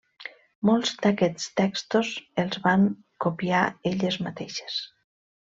[0.69, 2.09] Molts d'aquests textos
[2.45, 2.89] els van
[3.27, 3.63] copiar
[3.93, 4.83] elles mateixes.